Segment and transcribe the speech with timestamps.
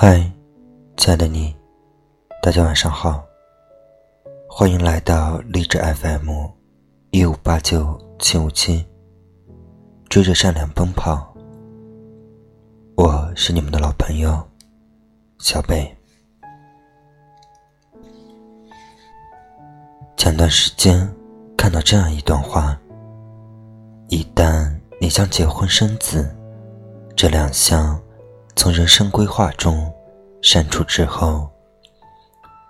[0.00, 0.22] 嗨，
[0.96, 1.52] 亲爱的你，
[2.40, 3.20] 大家晚上好。
[4.48, 6.30] 欢迎来到励志 FM
[7.10, 8.86] 一五八九七五七，
[10.08, 11.34] 追着善良奔跑。
[12.94, 14.40] 我是你们的老朋友
[15.40, 15.92] 小贝。
[20.16, 21.12] 前段时间
[21.56, 22.78] 看到这样一段话：
[24.06, 26.32] 一旦你将结婚生子
[27.16, 28.00] 这两项
[28.54, 29.92] 从人生规划中
[30.40, 31.50] 删除之后，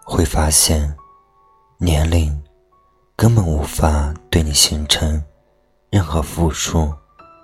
[0.04, 0.96] 会发现
[1.76, 2.42] 年龄
[3.14, 5.22] 根本无法对你形成
[5.90, 6.92] 任何负数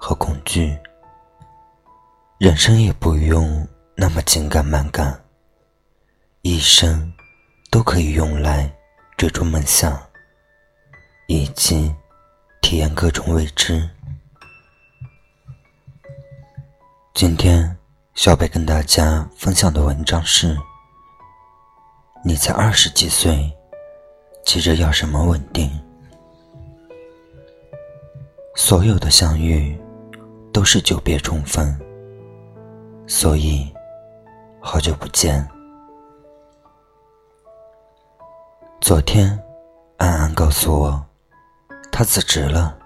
[0.00, 0.77] 和恐惧，
[2.38, 5.23] 人生也不用那么紧赶慢赶，
[6.42, 7.12] 一生
[7.70, 8.75] 都可以用来
[9.16, 10.00] 追逐梦想，
[11.28, 11.95] 以及
[12.62, 13.88] 体验各种未知。
[17.12, 17.77] 今天，
[18.14, 20.56] 小北跟大家分享的文章是：
[22.24, 23.52] 你才二十几岁，
[24.44, 25.68] 急着要什么稳定？
[28.54, 29.76] 所有的相遇
[30.52, 31.76] 都是久别重逢，
[33.08, 33.68] 所以
[34.60, 35.44] 好久不见。
[38.80, 39.36] 昨天，
[39.96, 41.04] 安安告诉我，
[41.90, 42.78] 她辞职了，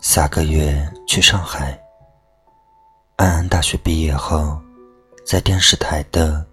[0.00, 1.80] 下个月去上海。
[3.24, 4.60] 安安大学毕业后，
[5.24, 6.44] 在电视台的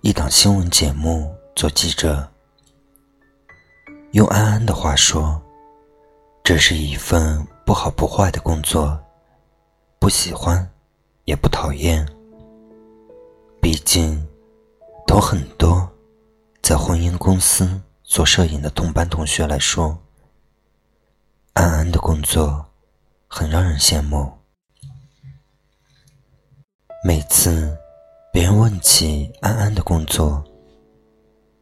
[0.00, 2.28] 一档新闻节目做记者。
[4.10, 5.40] 用安安的话说，
[6.42, 8.98] 这是一份不好不坏的工作，
[10.00, 10.68] 不喜欢，
[11.24, 12.04] 也不讨厌。
[13.62, 14.20] 毕竟，
[15.06, 15.88] 同很多
[16.60, 19.96] 在婚姻公司做摄影的同班同学来说，
[21.52, 22.66] 安安的工作
[23.28, 24.36] 很让人羡慕。
[27.04, 27.78] 每次
[28.32, 30.42] 别人问起安安的工作，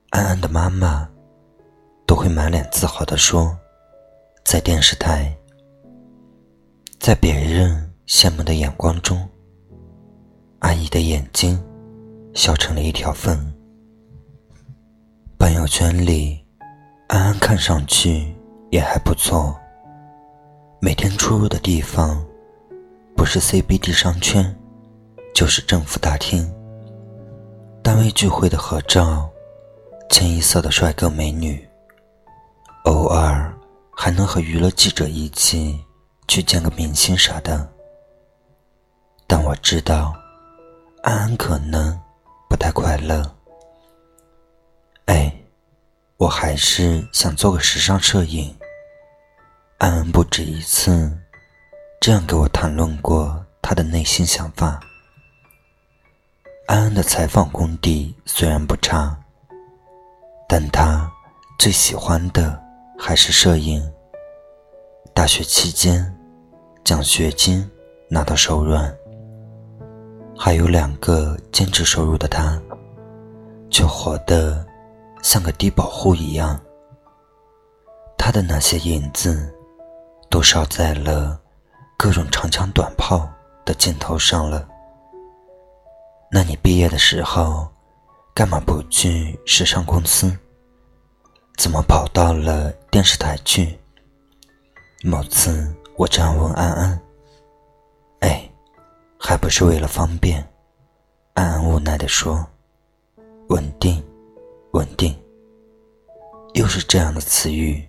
[0.09, 1.07] 安安的妈妈
[2.07, 3.55] 都会满脸自豪地说
[4.47, 5.37] ：“在电视台。”
[6.99, 9.29] 在别人羡慕的眼光中，
[10.61, 11.63] 阿姨的眼睛
[12.33, 13.53] 笑成了一条缝。
[15.39, 16.43] 朋友圈里，
[17.09, 18.35] 安安看上去
[18.71, 19.55] 也还不错。
[20.81, 22.25] 每天出入的地方
[23.15, 24.59] 不是 CBD 商圈。
[25.37, 26.51] 就是政府大厅、
[27.83, 29.31] 单位聚会的合照，
[30.09, 31.63] 清一色的帅哥美女。
[32.85, 33.55] 偶尔
[33.95, 35.79] 还能和娱乐记者一起
[36.27, 37.69] 去见个明星啥的。
[39.27, 40.17] 但我知道，
[41.03, 42.01] 安安可能
[42.49, 43.31] 不太快乐。
[45.05, 45.31] 哎，
[46.17, 48.57] 我还是想做个时尚摄影。
[49.77, 51.15] 安安不止一次
[52.01, 54.81] 这样给我谈论过他的内心想法。
[56.67, 59.17] 安安的采访功底虽然不差，
[60.49, 61.09] 但他
[61.61, 62.61] 最喜欢的
[62.99, 63.81] 还是摄影。
[65.15, 66.13] 大学期间，
[66.83, 67.71] 奖学金
[68.09, 68.93] 拿到手软，
[70.37, 72.61] 还有两个兼职收入的他，
[73.71, 74.67] 却活得
[75.23, 76.61] 像个低保户一样。
[78.19, 79.55] 他的那些银子，
[80.29, 81.41] 都烧在了
[81.97, 83.29] 各种长枪短炮
[83.65, 84.69] 的镜头上了。
[86.37, 87.67] 那你毕业的时候，
[88.35, 90.37] 干嘛不去时尚公司？
[91.57, 93.75] 怎么跑到了电视台去？
[95.03, 97.03] 某次我这样问安安，
[98.21, 98.51] 哎，
[99.19, 100.47] 还不是为了方便？
[101.33, 102.47] 安安无奈地说
[103.49, 104.05] ：“稳定，
[104.73, 105.19] 稳定。”
[106.53, 107.83] 又是这样的词语，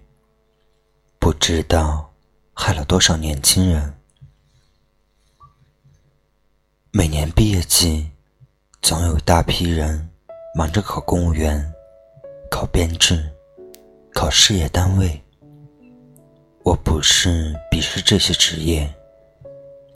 [1.19, 2.09] 不知道
[2.53, 3.94] 害了多少年轻人。
[6.91, 8.09] 每年毕业季。
[8.87, 10.09] 总有一大批人
[10.55, 11.61] 忙着考公务员、
[12.49, 13.21] 考编制、
[14.13, 15.21] 考事业单位。
[16.63, 18.89] 我不是鄙视这些职业，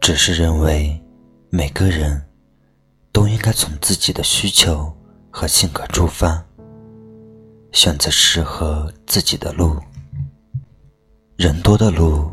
[0.01, 1.01] 只是认为
[1.49, 2.21] 每个人
[3.13, 4.91] 都应该从自己的需求
[5.29, 6.43] 和性格出发，
[7.71, 9.77] 选择适合自己的路。
[11.37, 12.29] 人多的路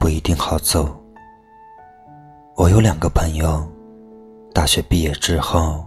[0.00, 0.98] 不一定好走。
[2.56, 3.70] 我有两个朋友，
[4.54, 5.86] 大学毕业之后。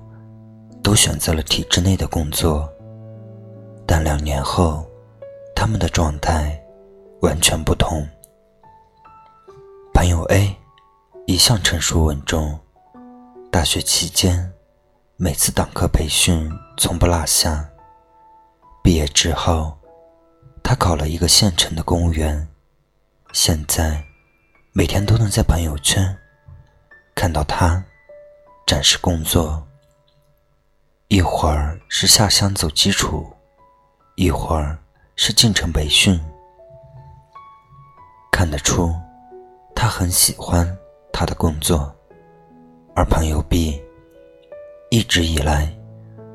[0.84, 2.68] 都选择了体制内的工作，
[3.86, 4.86] 但两年后，
[5.56, 6.60] 他们的状态
[7.22, 8.08] 完全不同。
[9.94, 10.56] 朋友 A
[11.28, 12.60] 一向成熟稳重，
[13.52, 14.52] 大学期间
[15.18, 17.70] 每次党课培训从不落下。
[18.84, 19.78] 毕业之后，
[20.64, 22.48] 他考了一个县城的公务员，
[23.34, 24.04] 现在
[24.74, 26.18] 每天都能在朋友圈
[27.14, 27.84] 看到他
[28.66, 29.64] 展示工作。
[31.12, 33.30] 一会儿是下乡走基础，
[34.16, 34.80] 一会儿
[35.18, 36.18] 是进城培训。
[38.32, 38.96] 看得出，
[39.76, 40.66] 他很喜欢
[41.12, 41.94] 他的工作，
[42.96, 43.84] 而朋友 B
[44.90, 45.70] 一直以来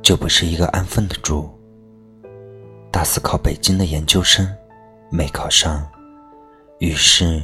[0.03, 1.51] 就不是一个安分的主。
[2.93, 4.47] 大四考北京的研究生
[5.11, 5.91] 没考上，
[6.81, 7.43] 于是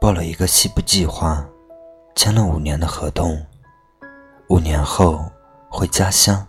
[0.00, 1.46] 报了一个西部计划，
[2.14, 3.38] 签了五年的合同。
[4.48, 5.22] 五年后
[5.68, 6.46] 回家乡，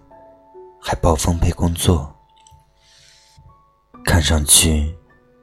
[0.87, 2.15] 还包分配工作。
[4.05, 4.95] 看上去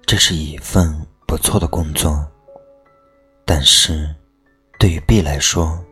[0.06, 2.24] 这是一份不错的工作，
[3.44, 4.14] 但是
[4.78, 5.84] 对于 B 来说，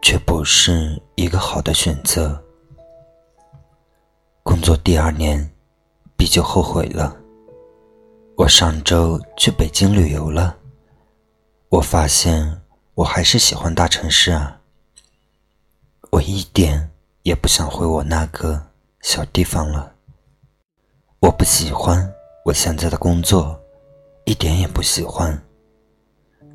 [0.00, 2.42] 却不是一个好的选择。
[4.42, 5.52] 工作第二年
[6.16, 7.14] ，B 就后悔了。
[8.38, 10.56] 我上周去北京旅游了，
[11.68, 12.62] 我发现
[12.94, 14.58] 我还是喜欢大城市啊。
[16.10, 16.90] 我一点
[17.26, 18.62] 也不想回我那个
[19.00, 19.92] 小地方了。
[21.18, 22.08] 我不喜欢
[22.44, 23.60] 我现在的工作，
[24.26, 25.36] 一点也不喜欢。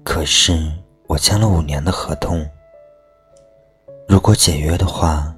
[0.01, 0.71] 可是
[1.07, 2.49] 我签了五年的合同，
[4.07, 5.35] 如果解约的话，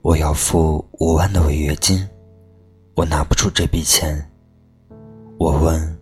[0.00, 2.08] 我要付五万的违约金，
[2.96, 4.18] 我拿不出这笔钱。
[5.38, 5.98] 我问：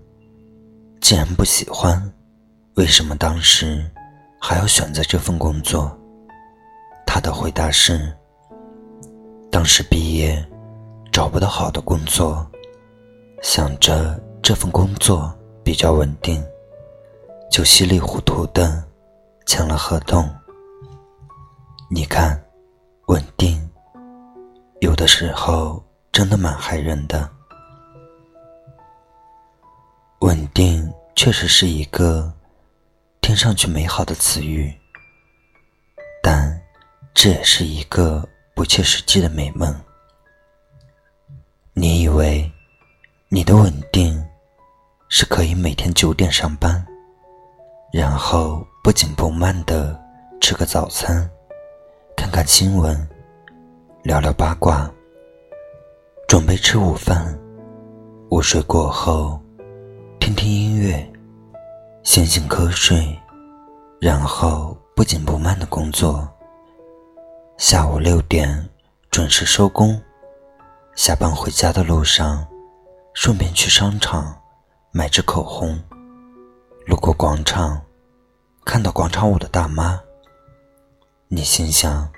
[1.00, 2.00] 既然不喜欢，
[2.74, 3.84] 为什么当时
[4.40, 5.98] 还要选择这份工作？
[7.04, 8.16] 他的回答是：
[9.52, 10.42] 当时毕业，
[11.12, 12.50] 找不到好的工作，
[13.42, 15.30] 想着这份工作
[15.62, 16.42] 比较稳定，
[17.50, 18.82] 就稀里糊涂的
[19.44, 20.26] 签了合同。
[21.90, 22.42] 你看，
[23.08, 23.60] 稳定，
[24.80, 27.28] 有的时候真的蛮害人的。
[30.20, 32.32] 稳定确实是一个
[33.20, 34.72] 听上去美好的词语，
[36.22, 36.58] 但。
[37.14, 39.74] 这也是一个不切实际的美梦。
[41.74, 42.50] 你以为
[43.28, 44.22] 你的稳定
[45.08, 46.86] 是可以每天九点上班，
[47.92, 49.98] 然后不紧不慢的
[50.40, 51.28] 吃个早餐，
[52.16, 53.08] 看看新闻，
[54.02, 54.90] 聊聊八卦，
[56.28, 57.38] 准备吃午饭，
[58.30, 59.40] 午睡过后
[60.20, 61.10] 听听音乐，
[62.02, 63.18] 醒醒瞌睡，
[64.00, 66.28] 然后不紧不慢的工作。
[67.64, 68.68] 下午六点
[69.08, 70.02] 准时收工，
[70.96, 72.44] 下班回家的路上，
[73.14, 74.36] 顺便去商场
[74.90, 75.80] 买支口红。
[76.86, 77.80] 路过广场，
[78.64, 80.02] 看到广场舞的大妈，
[81.28, 82.10] 你心想：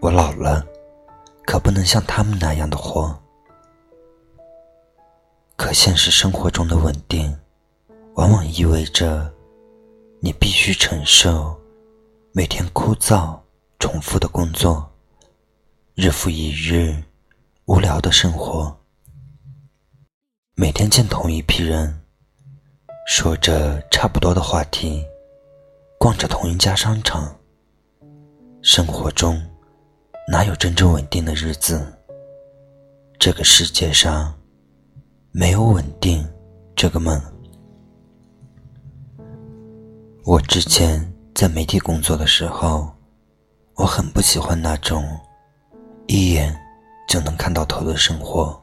[0.00, 0.64] 我老了，
[1.44, 3.14] 可不能像他们那样的活。
[5.56, 7.38] 可现实生活中的稳定，
[8.14, 9.30] 往往意味着
[10.20, 11.54] 你必须承受
[12.32, 13.38] 每天枯燥。
[13.86, 14.84] 重复的工作，
[15.94, 16.92] 日复一日，
[17.66, 18.76] 无聊的生活，
[20.56, 22.02] 每天见同一批人，
[23.06, 25.04] 说着差不多的话题，
[26.00, 27.32] 逛着同一家商场。
[28.60, 29.40] 生活中
[30.26, 31.86] 哪有真正稳定的日子？
[33.20, 34.34] 这个世界上
[35.30, 36.28] 没有稳定
[36.74, 37.22] 这个梦。
[40.24, 41.00] 我之前
[41.36, 42.95] 在媒体工作的时候。
[43.76, 45.04] 我很不喜欢那种
[46.06, 46.58] 一眼
[47.06, 48.58] 就能看到头的生活。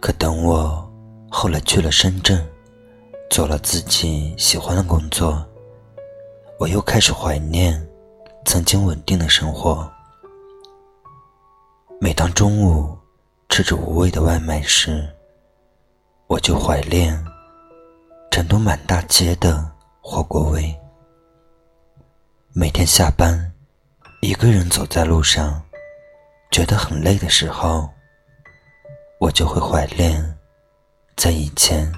[0.00, 0.88] 可等我
[1.28, 2.40] 后来去了深圳，
[3.28, 5.44] 做了自己喜欢的工作，
[6.60, 7.84] 我又开始怀念
[8.44, 9.90] 曾经稳定的生活。
[12.00, 12.96] 每当中午
[13.48, 15.04] 吃着无味的外卖时，
[16.28, 17.20] 我就怀念
[18.30, 19.68] 成都满大街的
[20.00, 20.72] 火锅味。
[22.58, 23.52] 每天下班，
[24.22, 25.62] 一个人走在路上，
[26.50, 27.86] 觉得很累的时候，
[29.20, 30.24] 我就会怀念
[31.18, 31.92] 在以前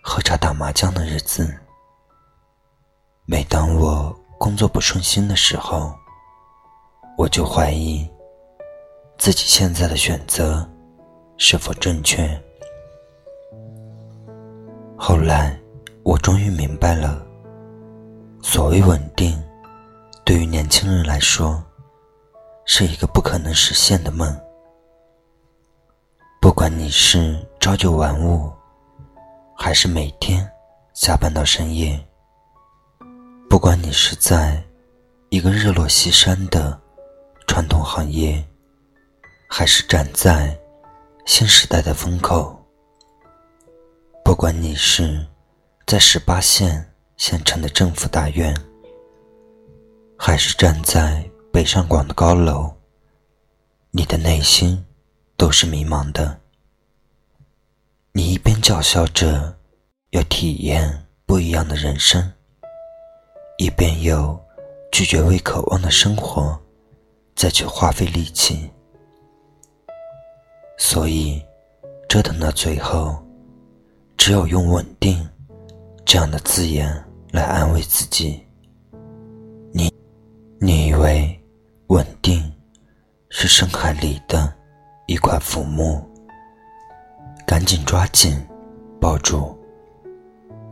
[0.00, 1.52] 喝茶打麻将的日子。
[3.26, 5.92] 每当我工作不顺心的时候，
[7.18, 8.08] 我就怀疑
[9.18, 10.64] 自己现在的选择
[11.36, 12.40] 是否正确。
[14.96, 15.58] 后来，
[16.04, 17.26] 我终于明白了，
[18.40, 19.36] 所谓稳定。
[20.30, 21.60] 对于年轻人来说，
[22.64, 24.32] 是一个不可能实现的梦。
[26.40, 28.48] 不管你是朝九晚五，
[29.56, 30.48] 还是每天
[30.92, 31.98] 加班到深夜；
[33.48, 34.62] 不管你是在
[35.30, 36.80] 一个日落西山的
[37.48, 38.40] 传统行业，
[39.48, 40.56] 还是站在
[41.26, 42.56] 新时代的风口；
[44.24, 45.26] 不管你是
[45.88, 48.54] 在十八线县城的政府大院。
[50.22, 52.70] 还是站在北上广的高楼，
[53.90, 54.84] 你的内心
[55.34, 56.38] 都是迷茫的。
[58.12, 59.56] 你一边叫嚣着
[60.10, 62.30] 要体验不一样的人生，
[63.56, 64.38] 一边又
[64.92, 66.60] 拒绝为渴望的生活
[67.34, 68.70] 再去花费力气，
[70.76, 71.42] 所以
[72.10, 73.18] 折腾到最后，
[74.18, 75.26] 只有用稳定
[76.04, 76.92] 这样的字眼
[77.30, 78.46] 来安慰自己。
[79.72, 79.90] 你，
[80.62, 81.42] 你以为
[81.86, 82.52] 稳定
[83.30, 84.52] 是深海里的
[85.06, 86.04] 一块浮木？
[87.46, 88.38] 赶紧抓紧，
[89.00, 89.56] 抱住，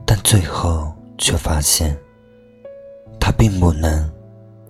[0.05, 1.99] 但最后却发现，
[3.19, 4.13] 它并不能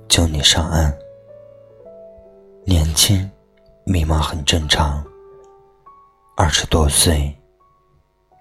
[0.08, 0.96] 救你上岸。
[2.64, 3.28] 年轻、
[3.84, 5.04] 迷茫很正常。
[6.36, 7.36] 二十多岁，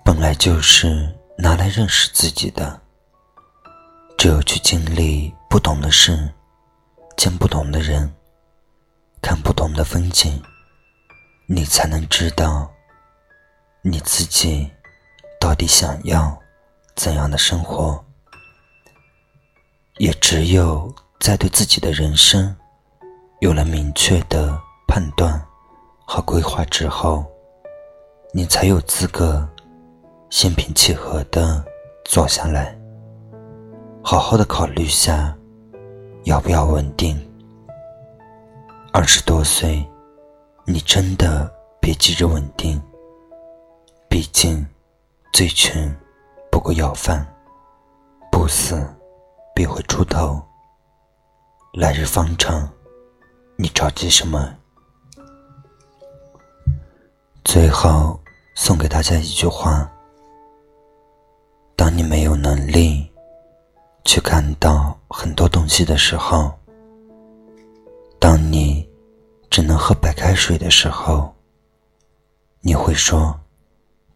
[0.06, 2.80] 本来就是拿来认识自己的。
[4.16, 6.32] 只有去经历不同的事，
[7.18, 8.14] 见不同的人，
[9.24, 10.40] 看不同的风景，
[11.48, 12.72] 你才能知道。
[13.82, 14.70] 你自己
[15.40, 16.38] 到底想要
[16.96, 18.04] 怎样的生活？
[19.98, 22.56] 也只有在对自己的人生
[23.40, 25.42] 有了明确的判断
[26.06, 27.26] 和规划之后，
[28.34, 29.48] 你才有资格
[30.30, 31.64] 心平气和的
[32.04, 32.78] 坐下来，
[34.04, 35.37] 好好的考虑下
[36.28, 37.18] 要不要稳定。
[38.92, 39.82] 二十多岁，
[40.66, 42.82] 你真的别急着稳定。
[44.10, 44.66] 毕竟，
[45.32, 45.74] 最穷
[46.52, 47.26] 不过要饭，
[48.30, 48.86] 不死
[49.56, 50.44] 必会出头。
[51.72, 52.70] 来日方长，
[53.56, 54.54] 你着急什么？
[57.46, 58.20] 最后
[58.54, 59.90] 送给大家一句话：
[61.78, 63.07] 当你没有能力
[64.08, 66.50] 去看到很多东西的时候，
[68.18, 68.88] 当你
[69.50, 71.36] 只能喝白开水的时候，
[72.62, 73.38] 你会说。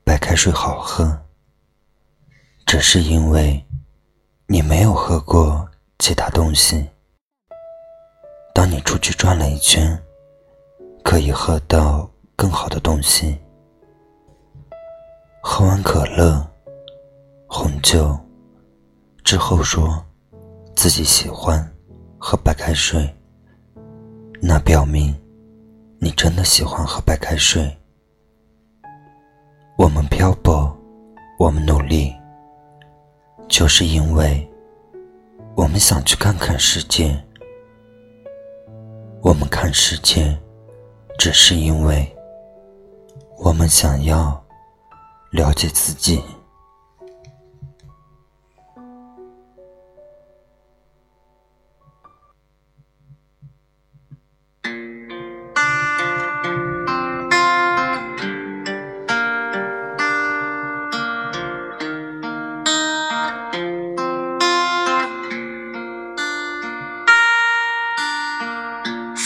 [0.03, 1.15] 白开水好喝，
[2.65, 3.63] 只是因为
[4.47, 5.65] 你没有喝过
[5.99, 6.89] 其他东西。
[8.53, 9.97] 当你出去转了一圈，
[11.03, 13.39] 可以喝到更好的东西。
[15.39, 16.45] 喝完可乐、
[17.47, 18.19] 红酒
[19.31, 20.05] 之后，说
[20.75, 21.65] 自己喜欢
[22.17, 23.09] 喝白开水，
[24.41, 25.15] 那表明
[25.99, 27.73] 你真的喜欢喝白开水。
[29.77, 30.77] 我们漂泊，
[31.39, 32.13] 我们努力，
[33.47, 34.45] 就是因为
[35.55, 37.17] 我们想去看看世界。
[39.21, 40.37] 我们看世界，
[41.17, 42.05] 只是因为
[43.37, 44.43] 我们想要
[45.29, 46.21] 了解自己。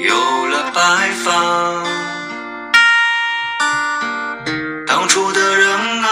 [0.00, 1.84] 有了白发。
[4.86, 5.70] 当初的人
[6.02, 6.08] 啊，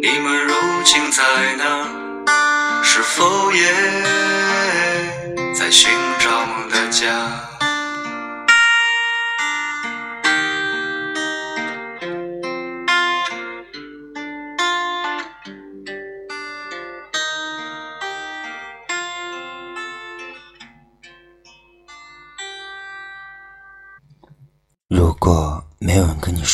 [0.00, 1.22] 你们如今在
[1.56, 1.64] 哪？
[2.82, 3.72] 是否也
[5.54, 7.57] 在寻找梦的家？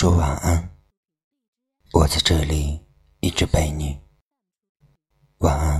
[0.05, 0.69] 说晚安，
[1.93, 2.79] 我在这里
[3.21, 3.99] 一直陪你。
[5.39, 5.74] 晚安。